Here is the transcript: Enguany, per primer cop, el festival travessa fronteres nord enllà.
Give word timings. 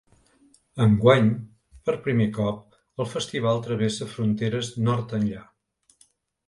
Enguany, 0.85 1.29
per 1.89 1.95
primer 2.07 2.27
cop, 2.39 2.65
el 3.05 3.11
festival 3.13 3.63
travessa 3.69 4.09
fronteres 4.17 4.75
nord 4.91 5.17
enllà. 5.21 5.47